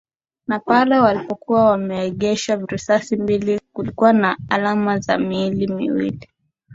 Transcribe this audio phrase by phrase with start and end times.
[0.47, 6.27] Na pale zilipokuwa zimeegeshwa risasi mbili kulikuwa na alama za miili miwili